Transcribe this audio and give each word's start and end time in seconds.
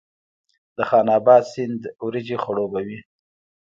د 0.75 0.79
خان 0.89 1.07
اباد 1.17 1.43
سیند 1.53 1.81
وریجې 2.05 2.37
خړوبوي 2.43 2.99